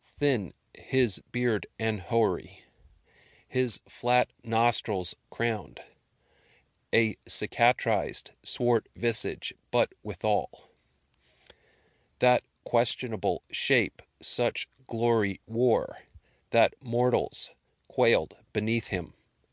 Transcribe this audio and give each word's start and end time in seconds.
Thin 0.00 0.52
His 0.74 1.18
beard 1.32 1.66
and 1.76 2.00
hoary; 2.00 2.62
his 3.48 3.82
flat 3.88 4.30
nostrils 4.44 5.16
crown'd 5.28 5.80
A 6.92 7.16
cicatrised, 7.26 8.30
swart 8.44 8.88
visage, 8.94 9.52
but 9.72 9.92
withal 10.04 10.70
That 12.20 12.44
questionable 12.62 13.42
shape 13.50 14.00
such 14.22 14.68
glory 14.86 15.40
wore 15.48 16.04
That 16.50 16.76
mortals 16.80 17.50
quail'd 17.88 18.36
beneath 18.52 18.86
him." 18.94 19.14